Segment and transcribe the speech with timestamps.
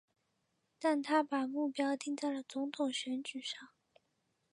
[0.79, 3.69] 但他把目标定在了总统选举上。